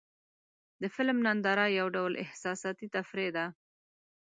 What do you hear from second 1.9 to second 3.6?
ډول احساساتي تفریح ده.